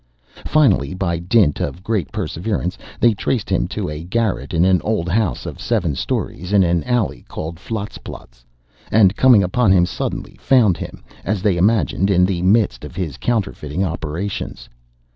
[0.47, 5.07] Finally, by dint of great perseverance, they traced him to a garret in an old
[5.07, 11.03] house of seven stories, in an alley called Flatzplatz,—and, coming upon him suddenly, found him,
[11.23, 14.67] as they imagined, in the midst of his counterfeiting operations.